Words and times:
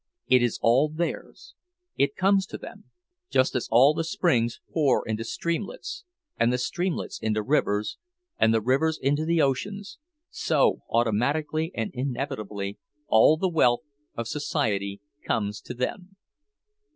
It 0.25 0.41
is 0.41 0.57
all 0.63 0.89
theirs—it 0.89 2.15
comes 2.15 2.47
to 2.47 2.57
them; 2.57 2.85
just 3.29 3.53
as 3.55 3.67
all 3.69 3.93
the 3.93 4.03
springs 4.03 4.59
pour 4.73 5.07
into 5.07 5.23
streamlets, 5.23 6.05
and 6.39 6.51
the 6.51 6.57
streamlets 6.57 7.19
into 7.19 7.43
rivers, 7.43 7.99
and 8.39 8.51
the 8.51 8.61
rivers 8.61 8.97
into 8.99 9.25
the 9.25 9.43
oceans—so, 9.43 10.81
automatically 10.89 11.71
and 11.75 11.91
inevitably, 11.93 12.79
all 13.09 13.37
the 13.37 13.47
wealth 13.47 13.81
of 14.15 14.27
society 14.27 15.01
comes 15.23 15.61
to 15.61 15.75
them. 15.75 16.15